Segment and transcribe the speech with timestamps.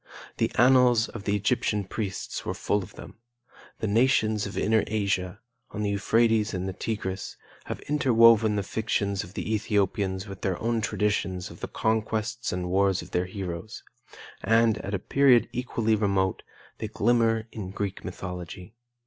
[0.37, 3.19] The annals of the Egyptian priests were full of them;
[3.81, 5.39] the nations of inner Asia,
[5.69, 10.81] on the Euphrates and Tigris, have interwoven the fictions of the Ethiopians with their own
[10.81, 13.83] traditions of the conquests and wars of their heroes;
[14.41, 16.41] and, at a period equally remote,
[16.79, 18.73] they glimmer in Greek mythology.